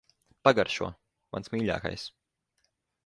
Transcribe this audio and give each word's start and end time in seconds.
Pagaršo. 0.47 0.87
Mans 1.37 1.53
mīļākais. 1.57 2.07